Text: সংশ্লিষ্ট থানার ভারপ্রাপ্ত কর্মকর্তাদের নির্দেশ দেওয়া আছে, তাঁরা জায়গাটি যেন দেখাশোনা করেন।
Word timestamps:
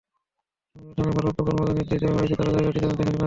সংশ্লিষ্ট 0.75 0.95
থানার 0.95 1.13
ভারপ্রাপ্ত 1.15 1.39
কর্মকর্তাদের 1.45 1.77
নির্দেশ 1.79 1.99
দেওয়া 2.03 2.21
আছে, 2.23 2.33
তাঁরা 2.39 2.51
জায়গাটি 2.55 2.77
যেন 2.81 2.91
দেখাশোনা 2.91 3.05
করেন। 3.09 3.19